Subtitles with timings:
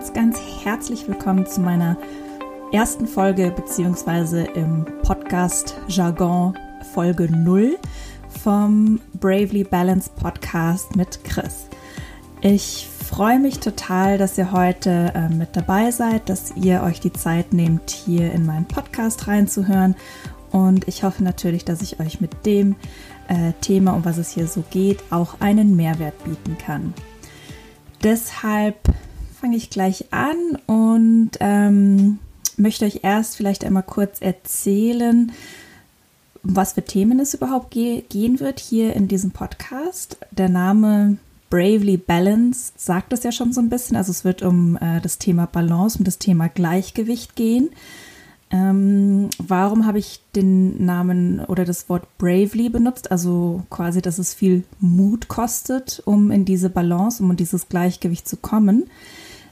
[0.00, 1.94] ganz, ganz herzlich willkommen zu meiner
[2.72, 6.56] ersten Folge beziehungsweise im Podcast Jargon
[6.94, 7.76] Folge 0
[8.42, 11.66] vom Bravely Balanced Podcast mit Chris.
[12.40, 17.12] Ich freue mich total, dass ihr heute äh, mit dabei seid, dass ihr euch die
[17.12, 19.96] Zeit nehmt, hier in meinen Podcast reinzuhören.
[20.50, 22.74] Und ich hoffe natürlich, dass ich euch mit dem
[23.28, 26.94] äh, Thema, um was es hier so geht, auch einen Mehrwert bieten kann.
[28.02, 28.78] Deshalb
[29.40, 30.36] fange ich gleich an
[30.66, 32.18] und ähm,
[32.58, 35.32] möchte euch erst vielleicht einmal kurz erzählen,
[36.42, 40.18] was für Themen es überhaupt ge gehen wird hier in diesem Podcast.
[40.30, 41.16] Der Name
[41.48, 43.96] Bravely Balance sagt es ja schon so ein bisschen.
[43.96, 47.70] Also es wird um äh, das Thema Balance, um das Thema Gleichgewicht gehen.
[48.50, 53.10] Ähm, warum habe ich den Namen oder das Wort bravely benutzt?
[53.10, 58.28] Also quasi, dass es viel Mut kostet, um in diese Balance, um in dieses Gleichgewicht
[58.28, 58.90] zu kommen.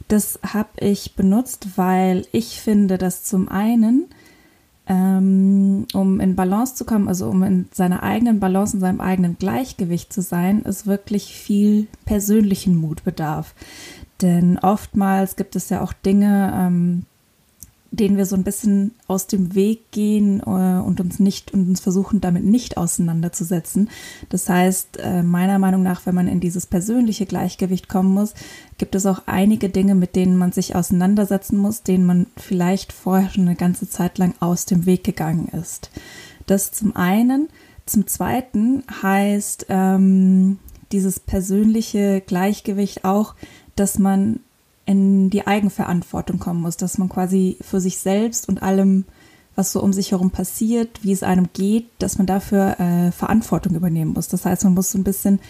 [0.09, 4.07] Das habe ich benutzt, weil ich finde, dass zum einen,
[4.87, 9.37] ähm, um in Balance zu kommen, also um in seiner eigenen Balance, in seinem eigenen
[9.39, 13.55] Gleichgewicht zu sein, es wirklich viel persönlichen Mut bedarf.
[14.23, 17.05] Denn oftmals gibt es ja auch Dinge, ähm,
[17.91, 21.81] denen wir so ein bisschen aus dem Weg gehen äh, und uns nicht und uns
[21.81, 23.89] versuchen damit nicht auseinanderzusetzen.
[24.29, 28.35] Das heißt, äh, meiner Meinung nach, wenn man in dieses persönliche Gleichgewicht kommen muss,
[28.77, 33.31] gibt es auch einige Dinge, mit denen man sich auseinandersetzen muss, denen man vielleicht vorher
[33.31, 35.91] schon eine ganze Zeit lang aus dem Weg gegangen ist.
[36.47, 37.49] Das zum einen.
[37.87, 40.59] Zum zweiten heißt ähm,
[40.93, 43.35] dieses persönliche Gleichgewicht auch,
[43.77, 44.41] dass man
[44.89, 49.05] in die Eigenverantwortung kommen muss, dass man quasi für sich selbst und allem,
[49.55, 53.75] was so um sich herum passiert, wie es einem geht, dass man dafür äh, Verantwortung
[53.75, 54.29] übernehmen muss.
[54.29, 55.41] Das heißt, man muss so ein bisschen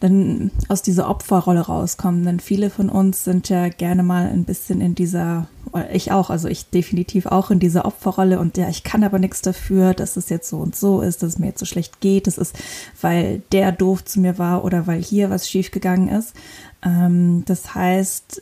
[0.00, 2.24] dann aus dieser Opferrolle rauskommen.
[2.24, 5.46] Denn viele von uns sind ja gerne mal ein bisschen in dieser,
[5.92, 9.42] ich auch, also ich definitiv auch in dieser Opferrolle und ja, ich kann aber nichts
[9.42, 12.26] dafür, dass es jetzt so und so ist, dass es mir jetzt so schlecht geht.
[12.26, 12.56] Das ist,
[13.00, 16.34] weil der doof zu mir war oder weil hier was schiefgegangen ist.
[16.82, 18.40] Ähm, das heißt,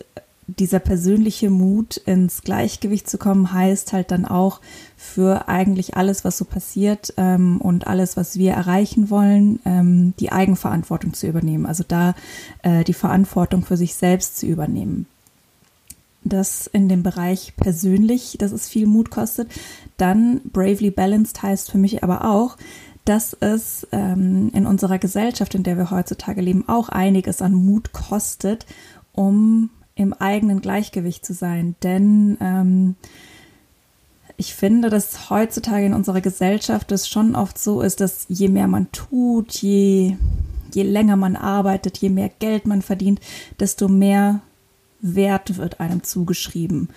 [0.49, 4.61] dieser persönliche Mut ins Gleichgewicht zu kommen, heißt halt dann auch
[4.97, 10.33] für eigentlich alles, was so passiert ähm, und alles, was wir erreichen wollen, ähm, die
[10.33, 11.67] Eigenverantwortung zu übernehmen.
[11.67, 12.15] Also da
[12.63, 15.07] äh, die Verantwortung für sich selbst zu übernehmen.
[16.25, 19.51] Das in dem Bereich persönlich, dass es viel Mut kostet.
[19.99, 22.57] Dann Bravely Balanced heißt für mich aber auch,
[23.05, 27.93] dass es ähm, in unserer Gesellschaft, in der wir heutzutage leben, auch einiges an Mut
[27.93, 28.67] kostet,
[29.13, 31.75] um im eigenen Gleichgewicht zu sein.
[31.83, 32.95] Denn ähm,
[34.37, 38.69] ich finde, dass heutzutage in unserer Gesellschaft es schon oft so ist, dass je mehr
[38.69, 40.17] man tut, je,
[40.73, 43.21] je länger man arbeitet, je mehr Geld man verdient,
[43.59, 44.41] desto mehr
[45.01, 46.91] Wert wird einem zugeschrieben.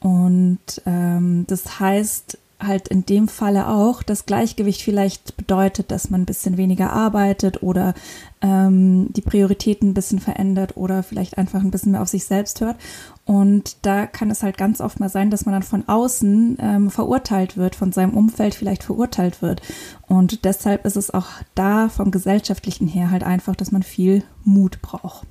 [0.00, 6.22] Und ähm, das heißt, halt in dem Falle auch das Gleichgewicht vielleicht bedeutet, dass man
[6.22, 7.94] ein bisschen weniger arbeitet oder
[8.40, 12.60] ähm, die Prioritäten ein bisschen verändert oder vielleicht einfach ein bisschen mehr auf sich selbst
[12.60, 12.76] hört.
[13.24, 16.90] Und da kann es halt ganz oft mal sein, dass man dann von außen ähm,
[16.90, 19.62] verurteilt wird, von seinem Umfeld vielleicht verurteilt wird.
[20.08, 24.82] Und deshalb ist es auch da vom gesellschaftlichen her halt einfach, dass man viel Mut
[24.82, 25.26] braucht.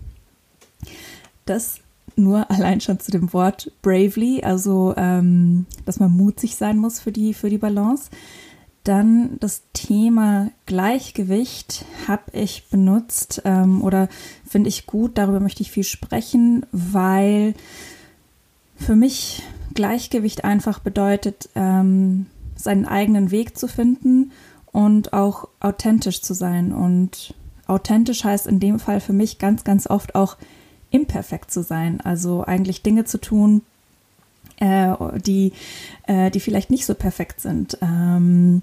[1.45, 1.79] Das
[2.17, 7.11] nur allein schon zu dem Wort bravely, also ähm, dass man mutig sein muss für
[7.11, 8.09] die, für die Balance.
[8.83, 14.07] Dann das Thema Gleichgewicht habe ich benutzt ähm, oder
[14.47, 17.53] finde ich gut, darüber möchte ich viel sprechen, weil
[18.77, 24.31] für mich Gleichgewicht einfach bedeutet, ähm, seinen eigenen Weg zu finden
[24.71, 26.71] und auch authentisch zu sein.
[26.71, 27.33] Und
[27.67, 30.37] authentisch heißt in dem Fall für mich ganz, ganz oft auch
[30.91, 32.01] imperfekt zu sein.
[32.01, 33.61] Also eigentlich Dinge zu tun,
[34.59, 35.53] äh, die,
[36.07, 37.77] äh, die vielleicht nicht so perfekt sind.
[37.81, 38.61] Ähm,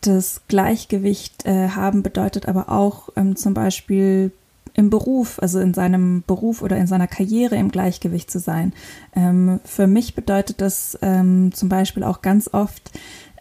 [0.00, 4.32] das Gleichgewicht äh, haben bedeutet aber auch ähm, zum Beispiel
[4.74, 8.72] im Beruf, also in seinem Beruf oder in seiner Karriere im Gleichgewicht zu sein.
[9.14, 12.90] Ähm, für mich bedeutet das ähm, zum Beispiel auch ganz oft,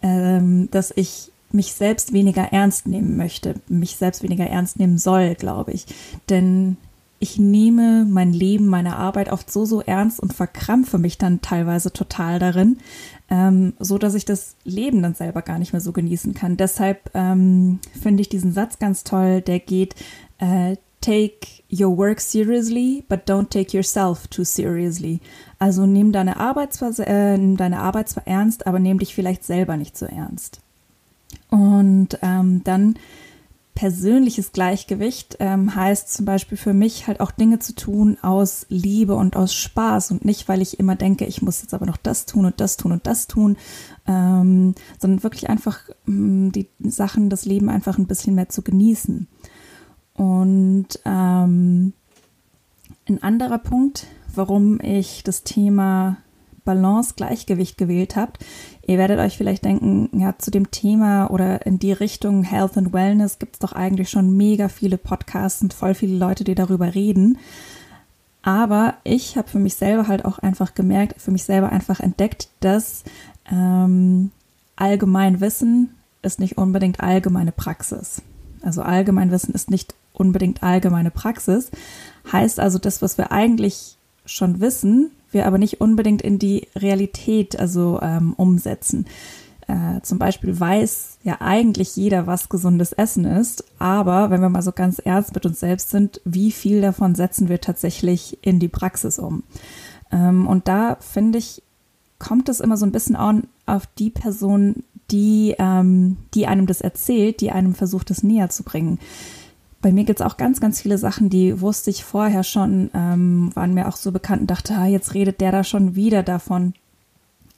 [0.02, 5.36] ähm, dass ich mich selbst weniger ernst nehmen möchte, mich selbst weniger ernst nehmen soll,
[5.36, 5.86] glaube ich.
[6.30, 6.78] Denn
[7.20, 11.92] ich nehme mein Leben, meine Arbeit oft so, so ernst und verkrampfe mich dann teilweise
[11.92, 12.78] total darin,
[13.30, 16.56] ähm, so dass ich das Leben dann selber gar nicht mehr so genießen kann.
[16.56, 19.96] Deshalb ähm, finde ich diesen Satz ganz toll, der geht,
[20.40, 25.20] äh, take your work seriously, but don't take yourself too seriously.
[25.60, 29.44] Also nimm deine Arbeit zwar, äh, nimm deine Arbeit zwar ernst, aber nimm dich vielleicht
[29.44, 30.62] selber nicht so ernst.
[31.50, 32.96] Und ähm, dann
[33.80, 39.16] persönliches Gleichgewicht ähm, heißt zum Beispiel für mich halt auch Dinge zu tun aus Liebe
[39.16, 42.26] und aus Spaß und nicht, weil ich immer denke, ich muss jetzt aber noch das
[42.26, 43.56] tun und das tun und das tun,
[44.06, 45.80] ähm, sondern wirklich einfach
[46.10, 49.28] ähm, die Sachen, das Leben einfach ein bisschen mehr zu genießen.
[50.14, 51.94] Und ähm,
[53.08, 56.18] ein anderer Punkt, warum ich das Thema
[56.66, 58.44] Balance, Gleichgewicht gewählt habt.
[58.86, 62.94] Ihr werdet euch vielleicht denken, ja, zu dem Thema oder in die Richtung Health and
[62.94, 66.96] Wellness gibt es doch eigentlich schon mega viele Podcasts und voll viele Leute, die darüber
[66.96, 67.38] reden.
[68.42, 72.50] Aber ich habe für mich selber halt auch einfach gemerkt, für mich selber einfach entdeckt,
[72.62, 73.04] dass
[73.52, 74.32] ähm,
[74.76, 78.22] Allgemeinwissen ist nicht unbedingt allgemeine Praxis.
[78.62, 81.72] Also Allgemeinwissen ist nicht unbedingt allgemeine Praxis.
[82.32, 87.60] Heißt also, das, was wir eigentlich schon wissen, wir aber nicht unbedingt in die Realität
[87.60, 89.06] also ähm, umsetzen.
[89.68, 94.64] Äh, zum Beispiel weiß ja eigentlich jeder, was gesundes Essen ist, aber wenn wir mal
[94.64, 98.68] so ganz ernst mit uns selbst sind, wie viel davon setzen wir tatsächlich in die
[98.68, 99.44] Praxis um?
[100.12, 101.62] Ähm, und da finde ich,
[102.18, 106.82] kommt es immer so ein bisschen an auf die Person, die, ähm, die einem das
[106.82, 109.00] erzählt, die einem versucht, es näher zu bringen
[109.82, 113.52] bei mir gibt es auch ganz, ganz viele Sachen, die wusste ich vorher schon, ähm,
[113.56, 116.74] waren mir auch so bekannt und dachte, ah, jetzt redet der da schon wieder davon.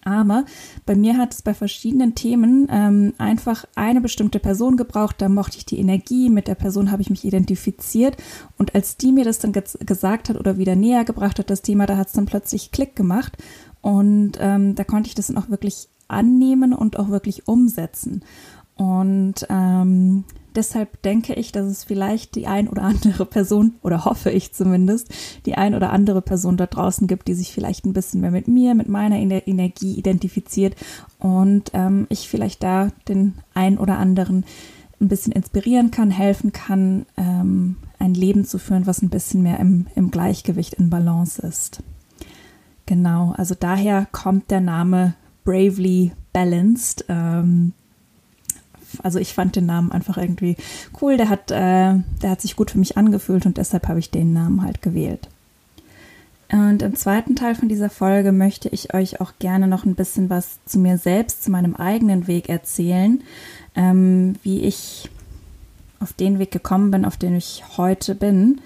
[0.04, 0.46] Aber
[0.86, 5.18] bei mir hat es bei verschiedenen Themen ähm, einfach eine bestimmte Person gebraucht.
[5.20, 8.18] Da mochte ich die Energie, mit der Person habe ich mich identifiziert.
[8.58, 11.62] Und als die mir das dann ge gesagt hat oder wieder näher gebracht hat, das
[11.62, 13.38] Thema, da hat es dann plötzlich Klick gemacht.
[13.82, 18.24] Und ähm, da konnte ich das dann auch wirklich annehmen und auch wirklich umsetzen.
[18.76, 20.24] Und ähm,
[20.56, 25.10] deshalb denke ich, dass es vielleicht die ein oder andere Person, oder hoffe ich zumindest,
[25.46, 28.48] die ein oder andere Person da draußen gibt, die sich vielleicht ein bisschen mehr mit
[28.48, 30.76] mir, mit meiner Energie identifiziert
[31.20, 34.46] und ähm, ich vielleicht da den ein oder anderen
[35.00, 39.60] ein bisschen inspirieren kann, helfen kann, ähm, ein Leben zu führen, was ein bisschen mehr
[39.60, 41.82] im, im Gleichgewicht, in Balance ist.
[42.86, 47.06] Genau, also daher kommt der Name Bravely Balanced.
[47.10, 47.74] Ähm,
[49.04, 50.56] also ich fand den Namen einfach irgendwie
[51.02, 51.18] cool.
[51.18, 54.34] Der hat, äh, der hat sich gut für mich angefühlt und deshalb habe ich den
[54.34, 55.30] Namen halt gewählt.
[56.52, 60.30] Und im zweiten Teil von dieser Folge möchte ich euch auch gerne noch ein bisschen
[60.30, 63.24] was zu mir selbst, zu meinem eigenen Weg erzählen,
[63.76, 65.10] ähm, wie ich
[66.02, 68.60] auf den Weg gekommen bin, auf den ich heute bin.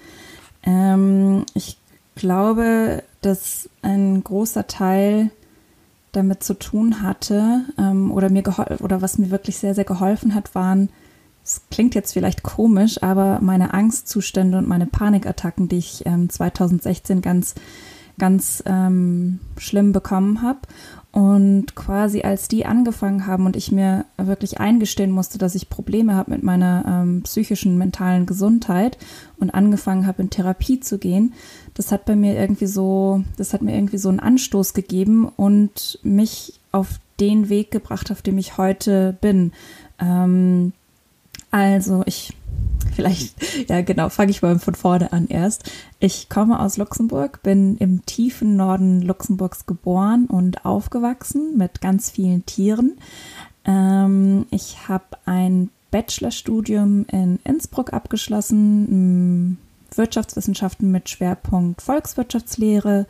[0.63, 1.77] Ähm, ich
[2.15, 5.29] glaube, dass ein großer Teil
[6.15, 8.43] damit zu tun hatte ähm, oder mir
[8.79, 10.89] oder was mir wirklich sehr, sehr geholfen hat, waren,
[11.43, 17.21] es klingt jetzt vielleicht komisch, aber meine Angstzustände und meine Panikattacken, die ich ähm, 2016
[17.21, 17.53] ganz,
[18.17, 20.59] ganz ähm, schlimm bekommen habe.
[21.15, 26.13] Und quasi als die angefangen haben und ich mir wirklich eingestehen musste, dass ich Probleme
[26.13, 28.97] habe mit meiner ähm, psychischen, mentalen Gesundheit
[29.37, 31.31] und angefangen habe in Therapie zu gehen,
[31.73, 35.99] das hat bei mir irgendwie so, das hat mir irgendwie so einen Anstoß gegeben und
[36.03, 39.53] mich auf den Weg gebracht, auf dem ich heute bin.
[39.99, 40.73] Ähm,
[41.49, 42.33] also ich,
[42.95, 45.71] vielleicht, ja genau, fange ich mal von vorne an erst.
[45.99, 52.45] Ich komme aus Luxemburg, bin im tiefen Norden Luxemburgs geboren und aufgewachsen mit ganz vielen
[52.45, 52.97] Tieren.
[53.65, 59.57] Ähm, ich habe ein Bachelorstudium in Innsbruck abgeschlossen,
[59.95, 63.05] Wirtschaftswissenschaften mit Schwerpunkt Volkswirtschaftslehre.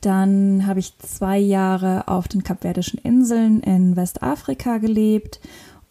[0.00, 5.40] Dann habe ich zwei Jahre auf den Kapverdischen Inseln in Westafrika gelebt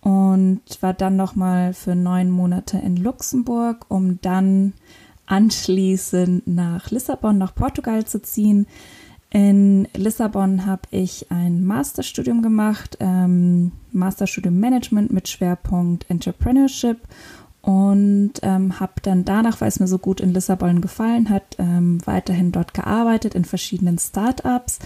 [0.06, 4.74] und war dann nochmal für neun Monate in Luxemburg, um dann
[5.26, 8.68] anschließend nach Lissabon, nach Portugal zu ziehen.
[9.32, 17.00] In Lissabon habe ich ein Masterstudium gemacht, ähm, Masterstudium Management mit Schwerpunkt Entrepreneurship
[17.64, 21.98] und ähm, habe dann danach, weil es mir so gut in Lissabon gefallen hat, ähm,
[22.06, 24.78] weiterhin dort gearbeitet in verschiedenen Startups.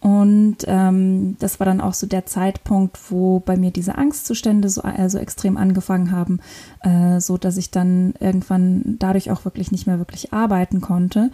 [0.00, 4.80] Und ähm, das war dann auch so der Zeitpunkt, wo bei mir diese Angstzustände so
[4.80, 6.40] also extrem angefangen haben,
[6.82, 11.30] äh, so dass ich dann irgendwann dadurch auch wirklich nicht mehr wirklich arbeiten konnte.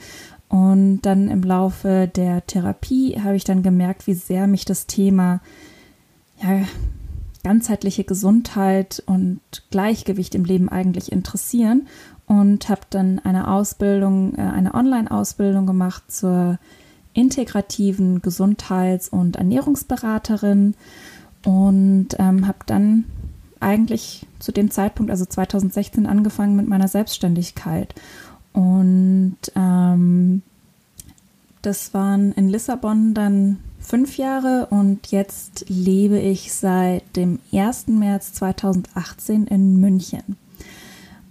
[0.48, 5.40] Und dann im Laufe der Therapie habe ich dann gemerkt, wie sehr mich das Thema
[6.42, 6.64] ja
[7.44, 11.86] ganzheitliche Gesundheit und Gleichgewicht im Leben eigentlich interessieren
[12.26, 16.58] und habe dann eine Ausbildung, äh, eine Online-Ausbildung gemacht zur
[17.16, 20.74] integrativen Gesundheits- und Ernährungsberaterin
[21.44, 23.04] und ähm, habe dann
[23.58, 27.94] eigentlich zu dem Zeitpunkt, also 2016, angefangen mit meiner Selbstständigkeit.
[28.52, 30.42] Und ähm,
[31.62, 37.88] das waren in Lissabon dann fünf Jahre und jetzt lebe ich seit dem 1.
[37.88, 40.36] März 2018 in München.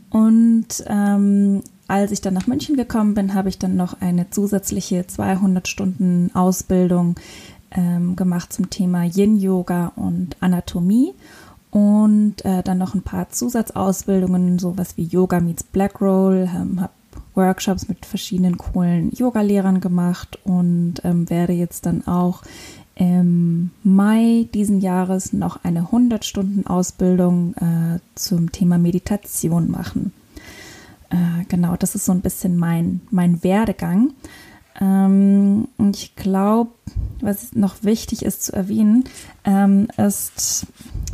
[0.10, 5.06] Und ähm, als ich dann nach München gekommen bin, habe ich dann noch eine zusätzliche
[5.06, 7.16] 200 Stunden Ausbildung
[7.72, 11.14] ähm, gemacht zum Thema Yin-Yoga und Anatomie
[11.72, 16.94] und äh, dann noch ein paar Zusatzausbildungen, sowas wie Yoga meets Black Roll, ähm, habe
[17.36, 22.44] Workshops mit verschiedenen coolen Yoga-Lehrern gemacht und ähm, werde jetzt dann auch
[22.96, 30.14] im Mai diesen Jahres noch eine 100 Stunden Ausbildung äh, zum Thema Meditation machen.
[31.16, 34.14] Äh, genau, das ist so ein bisschen mein, mein Werdegang.
[34.82, 36.72] Ähm, ich glaube,
[37.22, 39.06] was noch wichtig ist zu erwähnen,
[39.46, 40.68] ähm, ist,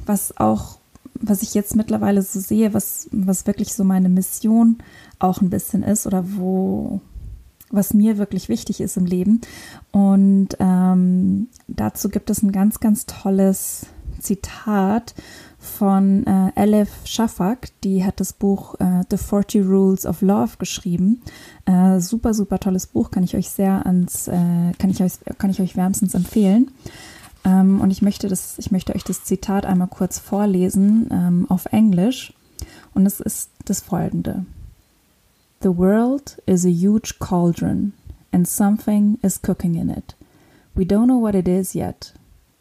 [0.07, 0.79] was auch,
[1.13, 4.79] was ich jetzt mittlerweile so sehe, was, was wirklich so meine Mission
[5.19, 7.01] auch ein bisschen ist oder wo,
[7.69, 9.41] was mir wirklich wichtig ist im Leben.
[9.91, 13.85] Und ähm, dazu gibt es ein ganz, ganz tolles
[14.19, 15.13] Zitat
[15.61, 17.69] von äh, Elif Shafak.
[17.83, 21.21] Die hat das Buch äh, The 40 Rules of Love geschrieben.
[21.65, 25.51] Äh, super, super tolles Buch, kann ich euch sehr ans, äh, kann ich euch, kann
[25.51, 26.71] ich euch wärmstens empfehlen.
[27.45, 31.67] Ähm, und ich möchte das, ich möchte euch das Zitat einmal kurz vorlesen ähm, auf
[31.67, 32.33] Englisch.
[32.93, 34.45] Und es ist das folgende.
[35.61, 37.93] The world is a huge cauldron,
[38.31, 40.15] and something is cooking in it.
[40.73, 42.13] We don't know what it is yet.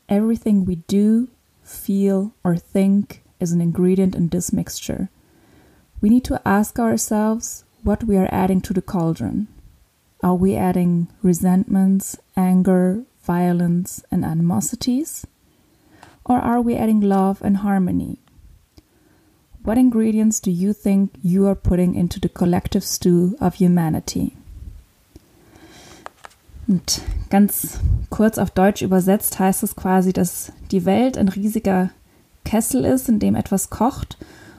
[0.07, 1.29] Everything we do,
[1.71, 5.09] feel, or think is an ingredient in this mixture.
[6.01, 9.49] We need to ask ourselves what we are adding to the cauldron.
[10.23, 15.27] Are we adding resentments, anger, violence, and animosities?
[16.25, 18.19] Or are we adding love and harmony?
[19.63, 24.37] What ingredients do you think you are putting into the collective stew of humanity?
[26.71, 31.91] Und ganz kurz auf Deutsch übersetzt heißt es quasi, dass die Welt ein riesiger
[32.45, 34.17] Kessel ist, in dem etwas kocht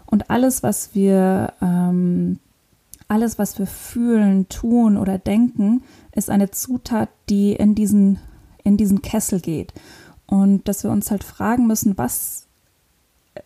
[0.07, 2.39] und alles, was wir, ähm,
[3.07, 8.19] alles, was wir fühlen, tun oder denken, ist eine Zutat, die in diesen,
[8.65, 9.73] in diesen Kessel geht.
[10.25, 12.45] Und dass wir uns halt fragen müssen, was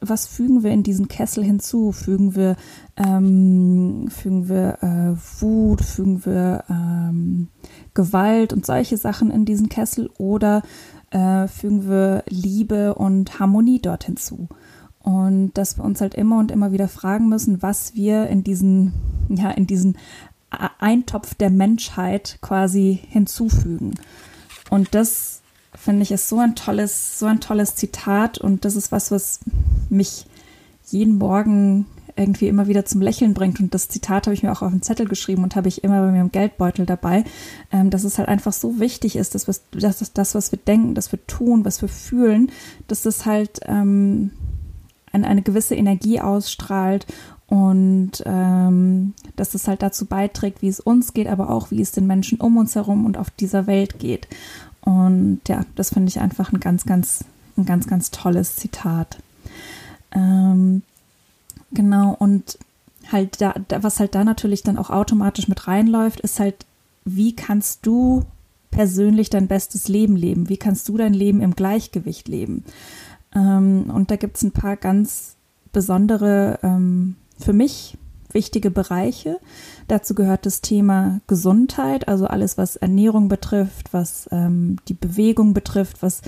[0.01, 1.91] was fügen wir in diesen Kessel hinzu?
[1.91, 2.55] Fügen wir,
[2.97, 7.49] ähm, fügen wir äh, Wut, fügen wir ähm,
[7.93, 10.63] Gewalt und solche Sachen in diesen Kessel oder
[11.11, 14.49] äh, fügen wir Liebe und Harmonie dort hinzu?
[14.99, 18.93] Und dass wir uns halt immer und immer wieder fragen müssen, was wir in diesen,
[19.29, 19.97] ja, in diesen
[20.79, 23.93] Eintopf der Menschheit quasi hinzufügen.
[24.71, 25.34] Und das
[25.77, 29.39] finde ich, ist so ein tolles, so ein tolles Zitat und das ist was, was
[29.89, 30.25] mich
[30.87, 33.59] jeden Morgen irgendwie immer wieder zum Lächeln bringt.
[33.59, 36.01] Und das Zitat habe ich mir auch auf den Zettel geschrieben und habe ich immer
[36.01, 37.25] bei mir im Geldbeutel dabei,
[37.71, 40.59] ähm, dass es halt einfach so wichtig ist, dass, wir, dass das, das, was wir
[40.59, 42.51] denken, dass wir tun, was wir fühlen,
[42.87, 44.31] dass das halt ähm,
[45.11, 47.05] eine, eine gewisse Energie ausstrahlt
[47.47, 51.91] und ähm, dass es halt dazu beiträgt, wie es uns geht, aber auch wie es
[51.91, 54.27] den Menschen um uns herum und auf dieser Welt geht.
[54.85, 57.25] Und ja, das finde ich einfach ein ganz, ganz,
[57.57, 59.17] ein ganz, ganz tolles Zitat.
[60.11, 60.83] Ähm,
[61.71, 62.57] genau, und
[63.11, 66.65] halt da, da, was halt da natürlich dann auch automatisch mit reinläuft, ist halt,
[67.03, 68.23] wie kannst du
[68.71, 70.49] persönlich dein bestes Leben leben?
[70.49, 72.63] Wie kannst du dein Leben im Gleichgewicht leben?
[73.33, 75.35] Ähm, und da gibt es ein paar ganz
[75.71, 77.97] besondere, ähm, für mich
[78.35, 79.39] wichtige Bereiche.
[79.87, 86.03] Dazu gehört das Thema Gesundheit, also alles, was Ernährung betrifft, was ähm, die Bewegung betrifft,
[86.03, 86.21] was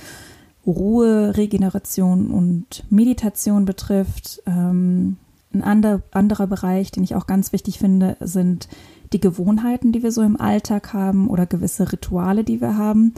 [0.65, 4.41] Ruhe, Regeneration und Meditation betrifft.
[4.47, 5.17] Ähm,
[5.53, 8.67] ein ander, anderer Bereich, den ich auch ganz wichtig finde, sind
[9.13, 13.13] die Gewohnheiten, die wir so im Alltag haben oder gewisse Rituale, die wir haben.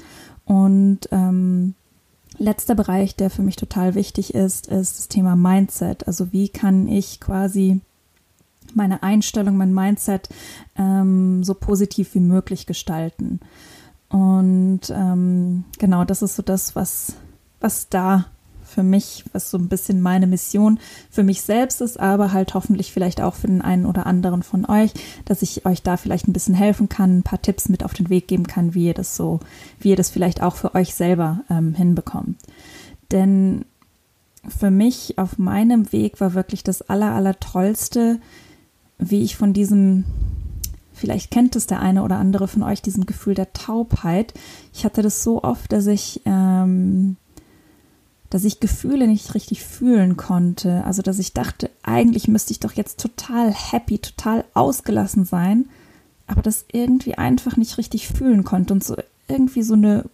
[0.46, 1.74] Und ähm,
[2.38, 6.08] letzter Bereich, der für mich total wichtig ist, ist das Thema Mindset.
[6.08, 7.82] Also wie kann ich quasi
[8.76, 10.30] meine Einstellung, mein Mindset
[10.78, 13.40] ähm, so positiv wie möglich gestalten.
[14.10, 17.14] Und ähm, genau, das ist so das, was,
[17.60, 18.26] was da
[18.70, 22.94] für mich, was so ein bisschen meine Mission für mich selbst ist, aber halt hoffentlich
[22.94, 24.92] vielleicht auch für den einen oder anderen von euch,
[25.26, 28.10] dass ich euch da vielleicht ein bisschen helfen kann, ein paar Tipps mit auf den
[28.10, 29.40] Weg geben kann, wie ihr das so,
[29.80, 32.38] wie ihr das vielleicht auch für euch selber ähm, hinbekommt.
[33.12, 33.66] Denn
[34.48, 38.20] für mich auf meinem Weg war wirklich das aller, aller tollste,
[39.00, 40.04] wie ich von diesem,
[40.94, 44.34] vielleicht kennt es der eine oder andere von euch, diesem Gefühl der Taubheit.
[44.74, 47.16] Ich hatte das so oft, dass ich, ähm,
[48.30, 50.84] dass ich Gefühle nicht richtig fühlen konnte.
[50.84, 55.66] Also, dass ich dachte, eigentlich müsste ich doch jetzt total happy, total ausgelassen sein,
[56.28, 58.96] aber das irgendwie einfach nicht richtig fühlen konnte und so
[59.28, 60.06] irgendwie so eine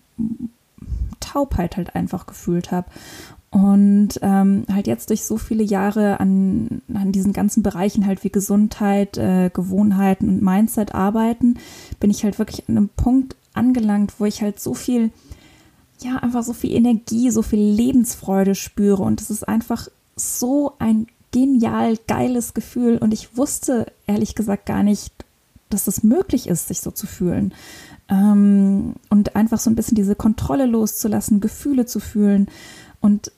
[1.20, 2.88] Taubheit halt einfach gefühlt habe.
[3.56, 8.30] Und ähm, halt jetzt durch so viele Jahre an, an diesen ganzen Bereichen halt wie
[8.30, 11.58] Gesundheit, äh, Gewohnheiten und Mindset arbeiten,
[12.02, 15.10] bin ich halt wirklich an einem Punkt angelangt, wo ich halt so viel,
[16.02, 19.04] ja, einfach so viel Energie, so viel Lebensfreude spüre.
[19.04, 22.98] Und es ist einfach so ein genial geiles Gefühl.
[22.98, 25.14] Und ich wusste ehrlich gesagt gar nicht,
[25.70, 27.54] dass es möglich ist, sich so zu fühlen.
[28.10, 32.50] Ähm, und einfach so ein bisschen diese Kontrolle loszulassen, Gefühle zu fühlen.
[33.00, 33.32] Und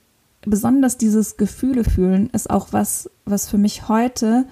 [0.50, 4.46] besonders dieses Gefühle fühlen ist auch was, was für mich heute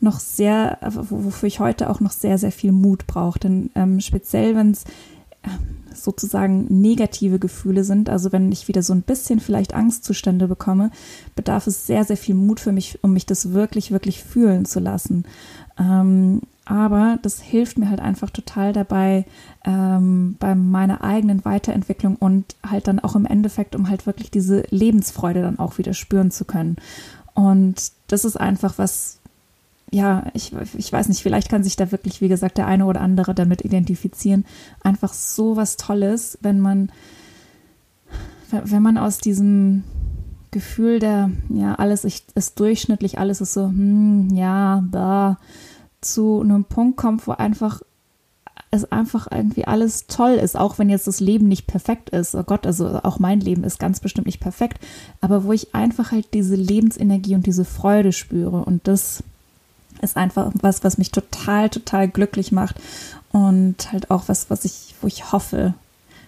[0.00, 3.38] noch sehr, wofür ich heute auch noch sehr, sehr viel Mut brauche.
[3.38, 4.84] Denn ähm, speziell, wenn es
[5.42, 5.48] äh,
[5.94, 10.90] sozusagen negative Gefühle sind, also wenn ich wieder so ein bisschen vielleicht Angstzustände bekomme,
[11.34, 14.80] bedarf es sehr, sehr viel Mut für mich, um mich das wirklich, wirklich fühlen zu
[14.80, 15.24] lassen.
[15.78, 19.24] Ähm, aber das hilft mir halt einfach total dabei,
[19.64, 24.64] ähm, bei meiner eigenen Weiterentwicklung und halt dann auch im Endeffekt, um halt wirklich diese
[24.70, 26.76] Lebensfreude dann auch wieder spüren zu können.
[27.34, 29.20] Und das ist einfach was,
[29.92, 33.00] ja, ich, ich weiß nicht, vielleicht kann sich da wirklich, wie gesagt, der eine oder
[33.00, 34.44] andere damit identifizieren.
[34.82, 36.90] Einfach so was Tolles, wenn man,
[38.50, 39.84] wenn man aus diesem
[40.50, 45.38] Gefühl der, ja, alles ist durchschnittlich, alles ist so, hm, ja, da,
[46.12, 47.80] zu einem Punkt kommt, wo einfach
[48.70, 52.34] es einfach irgendwie alles toll ist, auch wenn jetzt das Leben nicht perfekt ist.
[52.34, 54.84] Oh Gott, also auch mein Leben ist ganz bestimmt nicht perfekt,
[55.20, 59.22] aber wo ich einfach halt diese Lebensenergie und diese Freude spüre und das
[60.02, 62.76] ist einfach was, was mich total, total glücklich macht
[63.32, 65.74] und halt auch was, was ich, wo ich hoffe,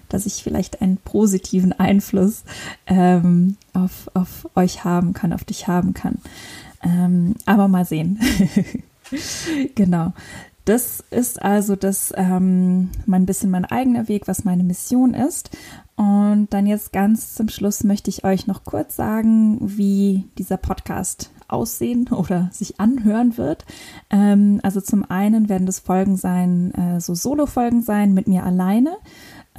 [0.08, 2.44] dass ich vielleicht einen positiven Einfluss
[2.86, 6.18] ähm, auf, auf euch haben kann, auf dich haben kann.
[6.82, 8.20] Ähm, aber mal sehen.
[9.74, 10.12] genau.
[10.64, 15.50] Das ist also das ähm, mein bisschen mein eigener Weg, was meine Mission ist.
[15.96, 21.32] Und dann jetzt ganz zum Schluss möchte ich euch noch kurz sagen, wie dieser Podcast
[21.48, 23.64] aussehen oder sich anhören wird.
[24.10, 28.98] Ähm, also zum einen werden das Folgen sein, äh, so Solo-Folgen sein mit mir alleine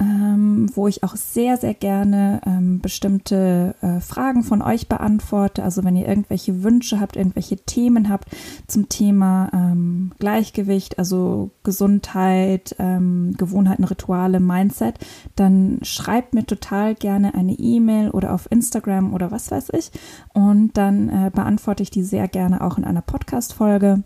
[0.00, 5.62] ähm, wo ich auch sehr, sehr gerne ähm, bestimmte äh, Fragen von euch beantworte.
[5.62, 8.28] Also wenn ihr irgendwelche Wünsche habt, irgendwelche Themen habt
[8.66, 14.98] zum Thema ähm, Gleichgewicht, also Gesundheit, ähm, Gewohnheiten, Rituale, Mindset,
[15.36, 19.90] dann schreibt mir total gerne eine E-Mail oder auf Instagram oder was weiß ich.
[20.32, 24.02] Und dann äh, beantworte ich die sehr gerne auch in einer Podcast-Folge.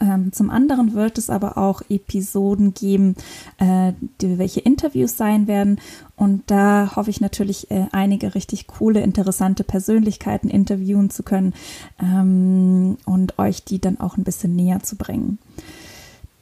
[0.00, 3.16] Ähm, zum anderen wird es aber auch Episoden geben,
[3.58, 5.80] äh, die, welche Interviews sein werden.
[6.16, 11.54] Und da hoffe ich natürlich, äh, einige richtig coole, interessante Persönlichkeiten interviewen zu können
[12.00, 15.38] ähm, und euch die dann auch ein bisschen näher zu bringen.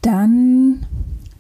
[0.02, 0.86] Dann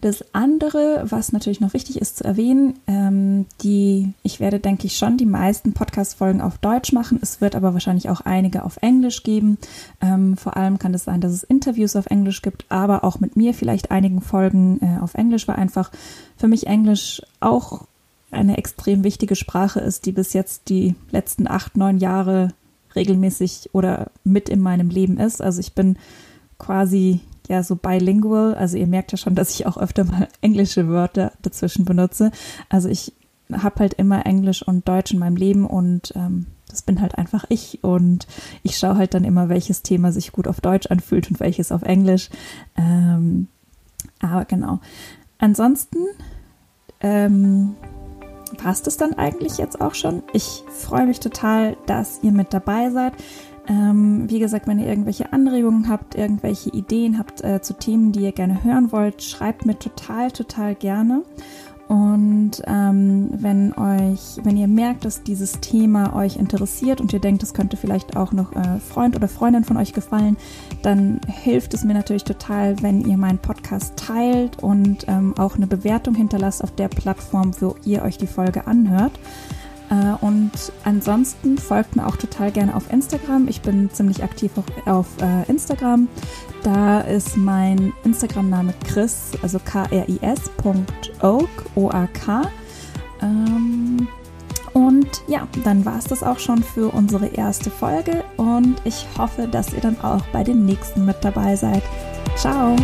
[0.02, 4.98] das andere, was natürlich noch wichtig ist zu erwähnen, ähm, die, ich werde, denke ich,
[4.98, 7.20] schon die meisten Podcast-Folgen auf Deutsch machen.
[7.22, 9.58] Es wird aber wahrscheinlich auch einige auf Englisch geben.
[10.00, 13.36] Ähm, vor allem kann es sein, dass es Interviews auf Englisch gibt, aber auch mit
[13.36, 15.92] mir vielleicht einigen Folgen äh, auf Englisch, weil einfach
[16.36, 17.86] für mich Englisch auch
[18.32, 22.48] eine extrem wichtige Sprache ist, die bis jetzt die letzten acht, neun Jahre
[22.96, 25.40] regelmäßig oder mit in meinem Leben ist.
[25.40, 25.96] Also ich bin
[26.58, 27.20] quasi
[27.52, 28.54] ja so bilingual.
[28.54, 32.32] Also ihr merkt ja schon, dass ich auch öfter mal englische Wörter dazwischen benutze.
[32.68, 33.12] Also ich
[33.52, 37.44] habe halt immer Englisch und Deutsch in meinem Leben und ähm, das bin halt einfach
[37.50, 38.26] ich und
[38.62, 41.82] ich schaue halt dann immer, welches Thema sich gut auf Deutsch anfühlt und welches auf
[41.82, 42.30] Englisch.
[42.76, 43.48] Ähm,
[44.20, 44.80] aber genau.
[45.38, 45.98] Ansonsten
[47.00, 47.74] ähm,
[48.56, 50.22] passt es dann eigentlich jetzt auch schon.
[50.32, 53.12] Ich freue mich total, dass ihr mit dabei seid.
[53.68, 58.20] Ähm, wie gesagt, wenn ihr irgendwelche Anregungen habt, irgendwelche Ideen habt äh, zu Themen, die
[58.20, 61.22] ihr gerne hören wollt, schreibt mir total, total gerne.
[61.92, 67.42] Und ähm, wenn euch, wenn ihr merkt, dass dieses Thema euch interessiert und ihr denkt,
[67.42, 70.38] es könnte vielleicht auch noch äh, Freund oder Freundin von euch gefallen,
[70.80, 75.66] dann hilft es mir natürlich total, wenn ihr meinen Podcast teilt und ähm, auch eine
[75.66, 79.12] Bewertung hinterlasst auf der Plattform, wo ihr euch die Folge anhört.
[79.92, 80.50] Äh, und
[80.84, 83.46] ansonsten folgt mir auch total gerne auf Instagram.
[83.48, 86.08] Ich bin ziemlich aktiv auch auf äh, Instagram.
[86.62, 90.50] Da ist mein Instagram-Name Chris, also K-R-I-S.
[91.20, 92.42] Oak, O-A-K.
[93.20, 94.08] Ähm,
[94.72, 99.46] und ja, dann war es das auch schon für unsere erste Folge und ich hoffe,
[99.46, 101.82] dass ihr dann auch bei den nächsten mit dabei seid.
[102.36, 102.76] Ciao!